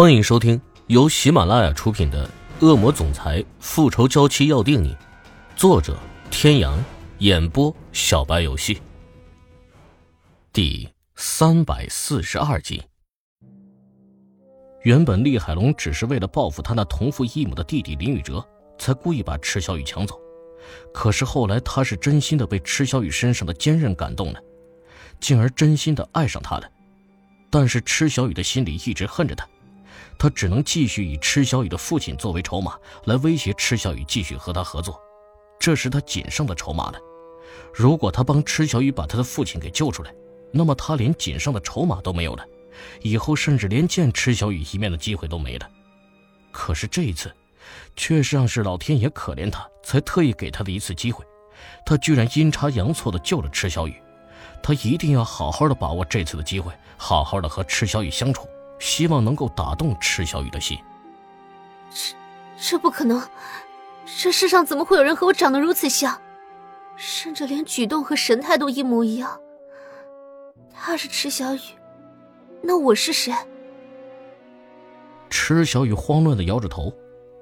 [0.00, 2.24] 欢迎收听由喜马拉雅出品的
[2.64, 4.94] 《恶魔总裁复仇娇妻要定你》，
[5.56, 5.98] 作者：
[6.30, 6.78] 天阳，
[7.18, 8.80] 演播：小白游戏。
[10.52, 12.80] 第三百四十二集。
[14.84, 18.40] 原本厉海龙只是为了报复他那同父异母的弟弟林宇哲，
[18.78, 20.16] 才故意把池小雨抢走。
[20.94, 24.40] 可是后来他是真心的被池小雨身上的坚韧感动了，
[25.18, 26.70] 进而真心的爱上他了。
[27.50, 29.44] 但是池小雨的心里一直恨着他。
[30.18, 35.00] 他只能继续以池小雨的父亲作为筹码，来威胁池小雨继续和他合作，
[35.58, 36.98] 这是他仅剩的筹码了。
[37.72, 40.12] 如果他帮池小雨把他的父亲给救出来，
[40.52, 42.44] 那么他连仅剩的筹码都没有了，
[43.02, 45.68] 以后甚至连见池小雨一面的机会都没了。
[46.50, 47.32] 可是这一次，
[47.94, 51.24] 却像是老天爷可怜他，才特意给他的一次机会，
[51.84, 53.94] 他居然阴差阳错的救了池小雨。
[54.62, 58.48] 他一定要好好的把握这次的机会，好好的和池小雨相处。
[58.78, 60.78] 希望能够打动池小雨的心。
[61.90, 62.14] 这，
[62.58, 63.22] 这不可能！
[64.20, 66.20] 这世上怎么会有人和我长得如此像，
[66.96, 69.38] 甚至连举动和神态都一模一样？
[70.72, 71.60] 他是池小雨，
[72.62, 73.34] 那我是谁？
[75.28, 76.90] 池小雨慌乱的摇着头，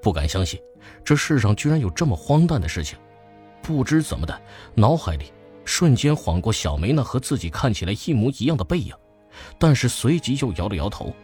[0.02, 0.60] 不敢相信
[1.04, 2.98] 这世上居然有这么荒诞的事情。
[3.62, 4.40] 不知怎么的，
[4.74, 5.32] 脑海里
[5.64, 8.92] 瞬间晃过小梅那和自己看起来一模一样的背影，
[9.58, 11.14] 但是随即又摇了摇头。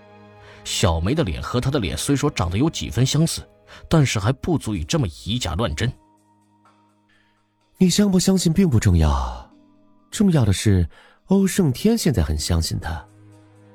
[0.65, 3.43] 小梅的脸和她的脸虽说长得有几分相似，
[3.89, 5.93] 但是还不足以这么以假乱真。
[7.79, 9.51] 你相不相信并不重要，
[10.11, 10.89] 重要的是
[11.27, 13.05] 欧胜天现在很相信他，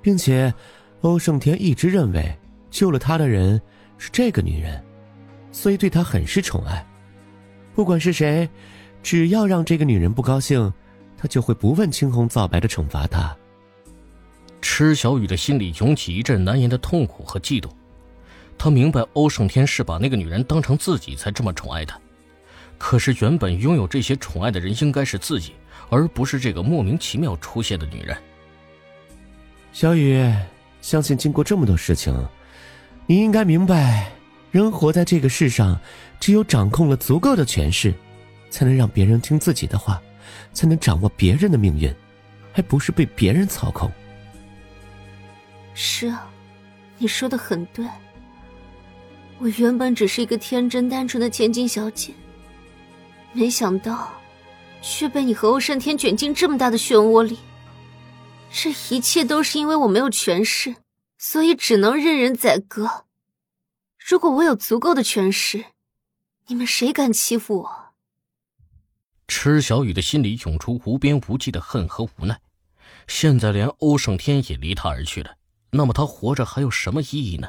[0.02, 0.54] 并且
[1.02, 2.38] 欧胜天一直认为
[2.70, 3.62] 救了他的人
[3.98, 4.82] 是这个女人，
[5.52, 6.86] 所以对他很是宠爱。
[7.76, 8.50] 不管是谁，
[9.04, 10.72] 只要让这个女人不高兴，
[11.18, 13.36] 他就会不问青红皂白的惩罚她。
[14.62, 17.70] 池小雨的心里涌起一阵难言的痛苦和嫉妒，
[18.58, 22.00] 他明白欧胜天是把那个女人当成自己才这么宠爱她，
[22.78, 25.54] 可是原本拥有这些宠爱的人应该是自己，
[25.90, 28.18] 而不是这个莫名其妙出现的女人。
[29.72, 30.34] 小雨，
[30.82, 32.14] 相信经过这么多事情，
[33.06, 34.12] 你应该明白，
[34.52, 35.80] 人活在这个世上，
[36.20, 37.94] 只有掌控了足够的权势，
[38.50, 40.02] 才能让别人听自己的话，
[40.52, 41.94] 才能掌握别人的命运，
[42.52, 43.92] 还不是被别人操控。
[45.80, 46.28] 是啊，
[46.98, 47.88] 你说的很对。
[49.38, 52.12] 我原本只是一个天真单纯的千金小姐，
[53.32, 54.12] 没想到
[54.82, 57.38] 却被你和欧胜天卷进这么大的漩涡里。
[58.52, 60.78] 这一切都是因为我没有权势，
[61.20, 63.06] 所以只能任人宰割。
[64.00, 65.66] 如果我有足够的权势，
[66.48, 67.94] 你们谁敢欺负我？
[69.28, 72.40] 池小雨的心里涌出无边无际的恨和无奈。
[73.08, 75.37] 现在连欧胜天也离他而去了。
[75.72, 77.48] 那么他活着还有什么意义呢？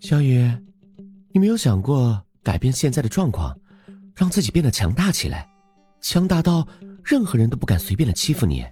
[0.00, 0.50] 小雨，
[1.32, 3.58] 你没有想过改变现在的状况，
[4.14, 5.48] 让自己变得强大起来，
[6.00, 6.66] 强大到
[7.02, 8.64] 任何人都不敢随便的欺负你？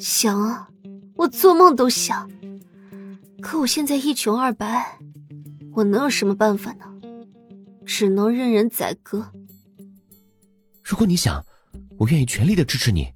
[0.00, 0.68] 想啊，
[1.16, 2.28] 我做梦都想。
[3.40, 4.98] 可我现在一穷二白，
[5.72, 6.86] 我能有什么办法呢？
[7.86, 9.30] 只能任人宰割。
[10.82, 11.44] 如果你想，
[11.98, 13.12] 我愿意全力的支持你。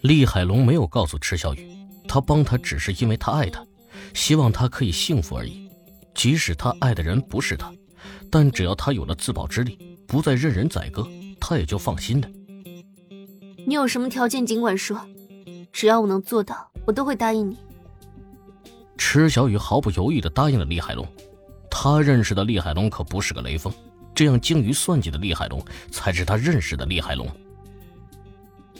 [0.00, 1.77] 厉海龙没有告诉池小雨。
[2.08, 3.64] 他帮他只是因为他爱他，
[4.14, 5.70] 希望他可以幸福而已。
[6.14, 7.72] 即使他爱的人不是他，
[8.30, 11.06] 但只要他有了自保之力，不再任人宰割，
[11.38, 12.28] 他也就放心了。
[13.66, 15.00] 你有什么条件尽管说，
[15.72, 17.56] 只要我能做到，我都会答应你。
[18.96, 21.06] 池小雨毫不犹豫地答应了厉海龙。
[21.70, 23.72] 他认识的厉海龙可不是个雷锋，
[24.14, 27.28] 这样精于算计的厉海龙才是他认识的厉海龙。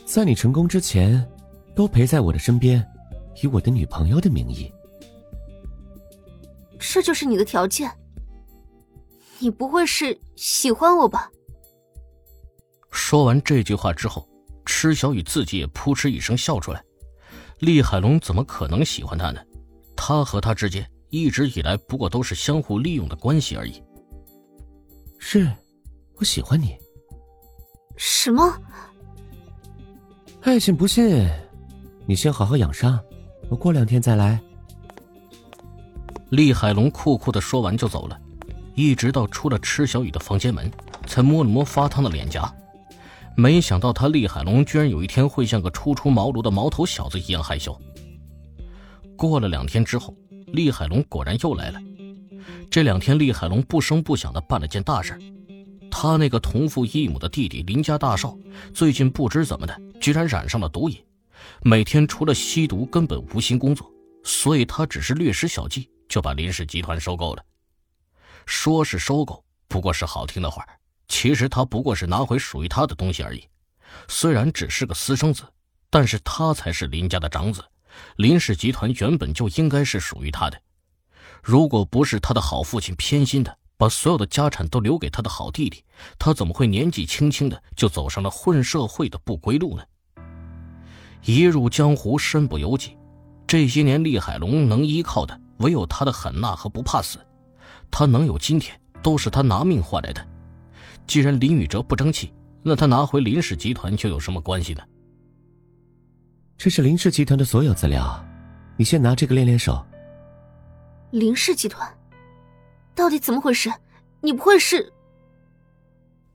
[0.05, 1.25] 在你成功之前，
[1.77, 2.85] 都陪在我的身边。
[3.43, 4.73] 以我的女朋友的名义，
[6.79, 7.91] 这就是你的条件？
[9.39, 11.31] 你不会是喜欢我吧？
[12.91, 14.29] 说完这句话之后，
[14.65, 16.83] 池小雨自己也扑哧一声笑出来。
[17.61, 19.41] 厉海龙怎么可能喜欢他呢？
[19.97, 23.83] 他和他之间一直以来不过都是相互利用的关系而已。
[25.19, 25.51] 是，
[26.15, 26.77] 我喜欢你。
[27.97, 28.57] 什么？
[30.43, 31.29] 爱信不信？
[32.07, 32.99] 你先好好养伤。
[33.49, 34.41] 我过两天再来。
[36.31, 38.21] 厉海龙酷酷的说完就走了，
[38.75, 40.71] 一直到出了池小雨的房间门，
[41.07, 42.53] 才摸了摸发烫的脸颊。
[43.35, 47.75] 没想到他厉海龙居然有一天会像个初出茅庐的毛头小子一样害羞。
[49.17, 50.15] 过了两天之后，
[50.49, 51.81] 厉海龙果然又来了。
[52.71, 55.19] 这两天，厉海龙不声不响的办了件大事，
[55.91, 58.37] 他那个同父异母的弟弟林家大少，
[58.75, 60.99] 最近不知怎么的，居然染上了毒瘾。
[61.63, 63.91] 每天除了吸毒，根本无心工作，
[64.23, 67.45] 所以他只是略施小计就把林氏集团收购了。
[68.47, 70.67] 说是收购，不过是好听的话，
[71.09, 73.47] 其实他不过是拿回属于他的东西而已。
[74.07, 75.43] 虽然只是个私生子，
[75.91, 77.65] 但是他才是林家的长子，
[78.17, 80.61] 林氏集团原本就应该是属于他的。
[81.43, 85.85] 如果不是他的好父亲偏心的把所有的家产都留给他的好弟弟，
[86.19, 89.85] 他怎么会年纪轻轻的就走上了混社会的不归路呢？
[91.25, 92.97] 一入江湖身不由己，
[93.47, 97.19] 这些年厉海龙能依靠的唯有他的狠辣和不怕死，
[97.91, 100.27] 他能有今天都是他拿命换来的。
[101.07, 102.33] 既然林宇哲不争气，
[102.63, 104.83] 那他拿回林氏集团就有什么关系呢？
[106.57, 108.25] 这是林氏集团的所有资料，
[108.77, 109.85] 你先拿这个练练手。
[111.11, 111.89] 林氏集团，
[112.95, 113.73] 到底怎么回事？
[114.21, 114.93] 你不会是？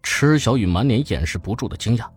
[0.02, 2.10] 池小雨满脸掩饰不住的惊讶。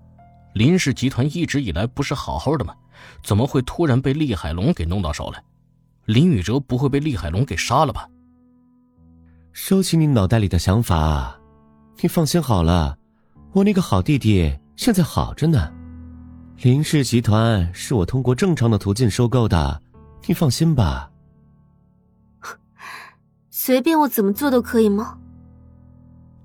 [0.56, 2.74] 林氏集团一直以来不是好好的吗？
[3.22, 5.38] 怎么会突然被厉海龙给弄到手了？
[6.06, 8.08] 林宇哲不会被厉海龙给杀了吧？
[9.52, 11.38] 收起你脑袋里的想法，
[12.00, 12.96] 你放心好了，
[13.52, 15.70] 我那个好弟弟现在好着呢。
[16.62, 19.82] 林氏集团是我通过正常的途径收购的，
[20.26, 21.10] 你放心吧。
[23.50, 25.18] 随便我怎么做都可以吗？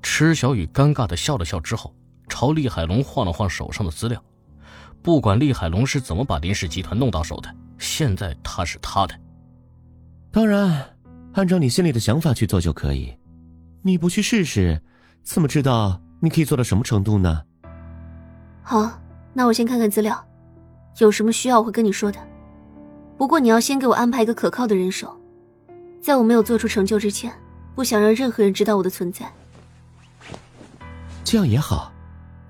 [0.02, 1.96] 池小雨尴尬的笑了笑之后，
[2.32, 4.24] 朝厉海龙晃了晃手上的资料。
[5.04, 9.14] 不管厉海龙是怎么把林氏集团弄到手的，现在他是他的。
[10.32, 10.96] 当然，
[11.34, 13.14] 按照你心里的想法去做就可以。
[13.82, 14.82] 你不去试试，
[15.24, 17.42] 怎么知道你可以做到什么程度呢？
[18.64, 19.02] 好，
[19.34, 20.24] 那我先看看资料，
[21.00, 22.20] 有什么需要我会跟你说的。
[23.18, 25.20] 不过你要先给我安排一个可靠的人手。
[26.00, 27.32] 在我没有做出成就之前，
[27.76, 29.32] 不想让任何人知道我的存在。
[31.24, 31.92] 这样也好，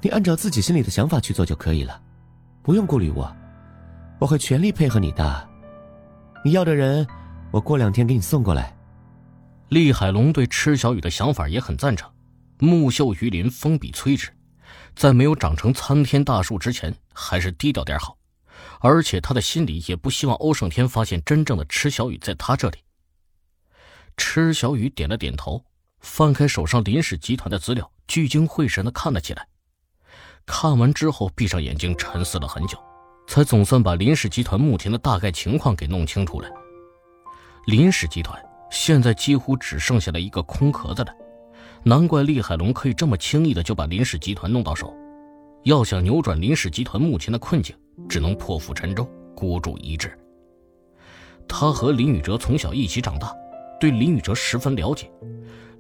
[0.02, 2.02] 你按照自己心里的想法去做就可以了，
[2.64, 3.32] 不用顾虑我，
[4.20, 5.50] 我会全力配合你的。
[6.44, 7.08] 你要的人，
[7.52, 8.76] 我过两天给你送过来。
[9.70, 12.12] 厉海龙对池小雨的想法也很赞成。
[12.58, 14.30] 木秀于林，风必摧之，
[14.96, 18.18] 在没有长成参天大树之前，还是低调点好。
[18.80, 22.80] 而且他的心里也不希望欧胜天发现真正的池小雨在他这里。
[24.18, 25.64] 池小雨点了点头，
[26.00, 29.48] 翻开手上林氏集团的资料，聚精会神的看了起来。
[30.46, 32.78] 看完之后，闭上眼睛沉思了很久，
[33.28, 36.50] 才总算把林氏集团目前的大概情况给弄清楚了。
[37.66, 41.14] 林氏集团现在几乎只剩下了一个空壳子了，
[41.84, 44.94] 难怪厉海龙可以这么轻易的就把林氏集团弄到手。
[45.64, 47.76] 要想扭转林氏集团目前的困境，
[48.10, 50.12] 只能破釜沉舟，孤注一掷。
[51.48, 53.32] 他和林宇哲从小一起长大。
[53.80, 55.12] 对林宇哲十分了解，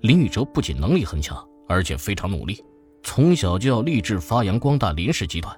[0.01, 1.37] 林宇哲不仅能力很强，
[1.67, 2.63] 而且非常努力，
[3.03, 5.55] 从小就要立志发扬光大林氏集团。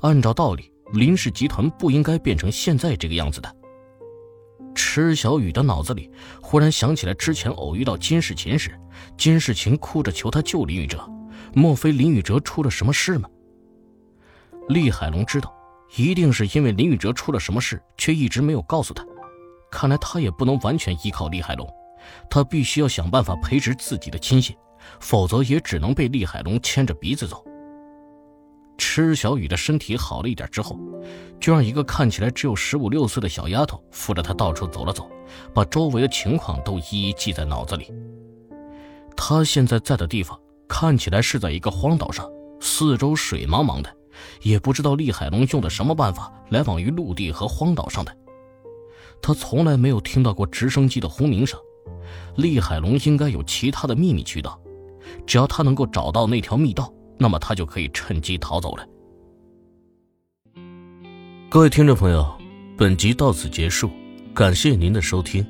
[0.00, 3.56] 按照道理，林氏集团不应该变成现在这个样子的。
[4.74, 6.10] 池小雨的脑子里
[6.40, 8.78] 忽然想起来之前偶遇到金世琴时，
[9.16, 11.08] 金世琴哭着求他救林宇哲，
[11.54, 13.28] 莫非林宇哲出了什么事吗？
[14.68, 15.54] 厉海龙知道，
[15.96, 19.04] 一定是因为林宇哲出了什么事，却一直没有告诉他。
[19.70, 21.68] 看来他也不能完全依靠厉海龙，
[22.28, 24.56] 他必须要想办法培植自己的亲信，
[25.00, 27.44] 否则也只能被厉海龙牵着鼻子走。
[28.76, 30.76] 池小雨的身体好了一点之后，
[31.38, 35.08] 就让一个看起来只有十五六岁的小丫头扶着她到处走了走，
[35.54, 37.92] 把周围的情况都一一记在脑子里。
[39.16, 40.36] 他现在在的地方
[40.66, 42.28] 看起来是在一个荒岛上，
[42.60, 43.96] 四周水茫茫的，
[44.42, 48.14] 也不知道厉海龙用的什么办法来往于陆地和荒岛上的。
[49.22, 51.58] 他从来没有听到过直升机的轰鸣声，
[52.34, 54.60] 厉海龙应该有其他的秘密渠道，
[55.26, 58.86] 只要他能够找到那条密道，那么他就可以趁机逃走了。
[61.48, 62.26] 各位听众朋友，
[62.76, 63.90] 本集到此结束，
[64.34, 65.46] 感谢您的收听。